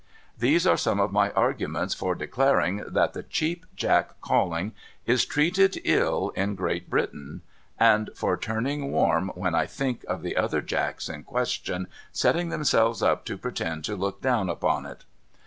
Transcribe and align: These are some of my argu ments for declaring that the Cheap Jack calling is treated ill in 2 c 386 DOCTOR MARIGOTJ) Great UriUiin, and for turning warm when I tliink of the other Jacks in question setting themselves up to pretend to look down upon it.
These 0.35 0.65
are 0.65 0.77
some 0.77 0.99
of 0.99 1.11
my 1.11 1.29
argu 1.29 1.69
ments 1.69 1.93
for 1.93 2.15
declaring 2.15 2.77
that 2.87 3.13
the 3.13 3.21
Cheap 3.21 3.67
Jack 3.75 4.19
calling 4.19 4.71
is 5.05 5.25
treated 5.25 5.79
ill 5.85 6.29
in 6.29 6.57
2 6.57 6.69
c 6.69 6.79
386 6.89 6.89
DOCTOR 6.89 6.89
MARIGOTJ) 6.89 6.89
Great 6.89 7.13
UriUiin, 7.13 7.41
and 7.79 8.09
for 8.15 8.35
turning 8.35 8.91
warm 8.91 9.31
when 9.35 9.53
I 9.53 9.67
tliink 9.67 10.03
of 10.05 10.23
the 10.23 10.37
other 10.37 10.61
Jacks 10.61 11.07
in 11.07 11.21
question 11.21 11.85
setting 12.11 12.49
themselves 12.49 13.03
up 13.03 13.25
to 13.25 13.37
pretend 13.37 13.85
to 13.85 13.95
look 13.95 14.23
down 14.23 14.49
upon 14.49 14.87
it. 14.87 15.03